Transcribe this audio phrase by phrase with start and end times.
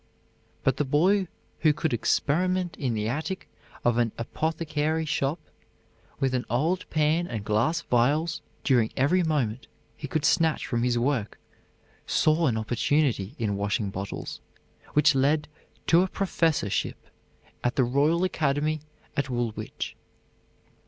[0.63, 1.27] But the boy
[1.59, 3.47] who could experiment in the attic
[3.85, 5.39] of an apothecary shop
[6.19, 10.97] with an old pan and glass vials during every moment he could snatch from his
[10.97, 11.37] work
[12.07, 14.41] saw an opportunity in washing bottles,
[14.93, 15.47] which led
[15.85, 16.97] to a professorship
[17.63, 18.81] at the Royal Academy
[19.15, 19.95] at Woolwich.